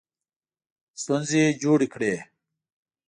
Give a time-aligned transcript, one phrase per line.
[1.01, 2.15] ستونزې جوړې کړې.